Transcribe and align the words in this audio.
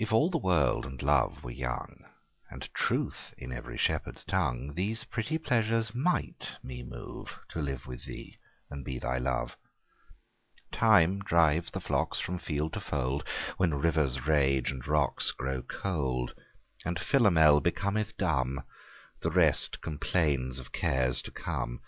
F 0.00 0.12
all 0.14 0.30
the 0.30 0.38
world 0.38 0.86
and 0.86 1.02
love 1.02 1.44
were 1.44 1.50
young, 1.50 2.04
And 2.48 2.72
truth 2.72 3.34
in 3.36 3.52
every 3.52 3.76
shepherd's 3.76 4.24
tongue, 4.24 4.72
These 4.74 5.04
pretty 5.04 5.36
pleasures 5.36 5.94
might 5.94 6.52
me 6.62 6.82
move 6.82 7.38
To 7.50 7.60
live 7.60 7.86
with 7.86 8.06
thee 8.06 8.38
and 8.70 8.82
be 8.82 8.98
thy 8.98 9.18
love. 9.18 9.58
Time 10.72 11.18
drives 11.20 11.70
the 11.70 11.82
flocks 11.82 12.18
from 12.18 12.38
field 12.38 12.72
to 12.72 12.80
fold, 12.80 13.28
When 13.58 13.74
rivers 13.74 14.26
rage 14.26 14.70
and 14.70 14.88
rocks 14.88 15.32
grow 15.32 15.60
cold; 15.60 16.32
And 16.82 16.98
Philomel 16.98 17.60
becometh 17.60 18.16
dumb; 18.16 18.64
The 19.20 19.30
rest 19.30 19.82
complains 19.82 20.58
of 20.58 20.72
cares 20.72 21.20
to 21.24 21.30
come. 21.30 21.82